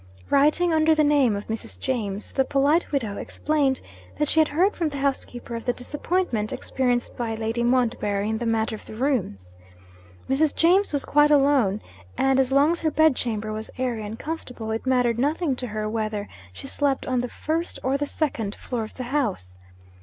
Writing 0.31 0.73
under 0.73 0.95
the 0.95 1.03
name 1.03 1.35
of 1.35 1.45
Mrs. 1.45 1.79
James, 1.79 2.31
the 2.31 2.43
polite 2.43 2.91
widow 2.91 3.17
explained 3.17 3.81
that 4.17 4.27
she 4.27 4.39
had 4.39 4.47
heard 4.47 4.75
from 4.75 4.89
the 4.89 4.97
housekeeper 4.97 5.55
of 5.55 5.63
the 5.63 5.73
disappointment 5.73 6.51
experienced 6.51 7.15
by 7.15 7.35
Lady 7.35 7.61
Montbarry 7.61 8.27
in 8.27 8.39
the 8.39 8.47
matter 8.47 8.73
of 8.73 8.83
the 8.83 8.95
rooms. 8.95 9.55
Mrs. 10.27 10.55
James 10.55 10.91
was 10.91 11.05
quite 11.05 11.29
alone; 11.29 11.83
and 12.17 12.39
as 12.39 12.51
long 12.51 12.71
as 12.71 12.81
her 12.81 12.89
bed 12.89 13.15
chamber 13.15 13.53
was 13.53 13.69
airy 13.77 14.03
and 14.03 14.17
comfortable, 14.17 14.71
it 14.71 14.87
mattered 14.87 15.19
nothing 15.19 15.55
to 15.57 15.67
her 15.67 15.87
whether 15.87 16.27
she 16.51 16.65
slept 16.65 17.05
on 17.05 17.21
the 17.21 17.29
first 17.29 17.77
or 17.83 17.95
the 17.95 18.07
second 18.07 18.55
floor 18.55 18.83
of 18.83 18.95
the 18.95 19.03
house. 19.03 19.55